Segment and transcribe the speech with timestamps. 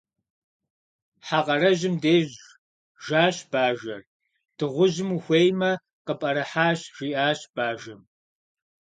[1.27, 2.29] Хьэ къарэжьым деж
[3.05, 4.01] жащ бажэр.-
[4.57, 5.71] Дыгъужьым ухуеймэ,
[6.05, 8.01] къыпӏэрыхьащ,- жиӏащ бажэм.